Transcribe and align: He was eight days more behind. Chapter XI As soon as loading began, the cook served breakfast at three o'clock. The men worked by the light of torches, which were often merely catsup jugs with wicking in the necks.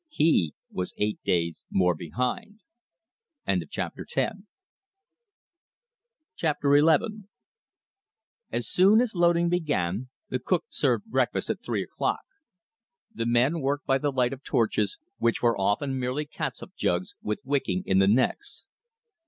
He 0.09 0.55
was 0.71 0.95
eight 0.97 1.21
days 1.23 1.67
more 1.69 1.93
behind. 1.93 2.61
Chapter 3.69 4.03
XI 4.09 4.27
As 8.51 8.67
soon 8.67 8.99
as 8.99 9.13
loading 9.13 9.47
began, 9.47 10.09
the 10.29 10.39
cook 10.39 10.63
served 10.69 11.05
breakfast 11.05 11.51
at 11.51 11.61
three 11.61 11.83
o'clock. 11.83 12.21
The 13.13 13.27
men 13.27 13.61
worked 13.61 13.85
by 13.85 13.99
the 13.99 14.11
light 14.11 14.33
of 14.33 14.41
torches, 14.43 14.97
which 15.19 15.43
were 15.43 15.55
often 15.55 15.99
merely 15.99 16.25
catsup 16.25 16.73
jugs 16.75 17.13
with 17.21 17.37
wicking 17.43 17.83
in 17.85 17.99
the 17.99 18.07
necks. 18.07 18.65